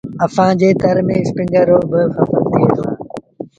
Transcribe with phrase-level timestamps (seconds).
[0.25, 2.83] اسآݩ ري تر ميݩ اسپِنگر رو با ڦسل ٿئي دو